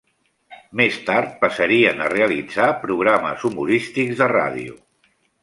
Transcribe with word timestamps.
Més 0.79 0.95
tard 1.09 1.35
passarien 1.43 2.01
a 2.05 2.07
realitzar 2.13 2.71
programes 2.87 3.47
humorístics 3.51 4.19
de 4.25 4.33
ràdio. 4.35 4.77